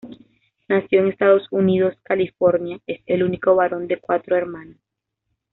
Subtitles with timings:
[0.67, 4.77] Nació en Estados Unidos, California es el único varón de cuatro hermanas.